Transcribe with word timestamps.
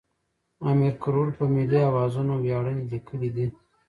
امیر 0.69 0.93
کروړ 1.03 1.27
په 1.37 1.43
ملي 1.53 1.81
اوزانو 1.89 2.33
ویاړنې 2.43 2.83
لیکلې 2.91 3.29
دي. 3.35 3.47